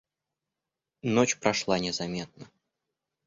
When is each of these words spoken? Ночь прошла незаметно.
Ночь 1.03 1.37
прошла 1.39 1.77
незаметно. 1.77 2.49